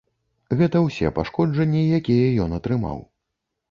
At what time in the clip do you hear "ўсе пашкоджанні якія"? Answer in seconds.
0.85-2.35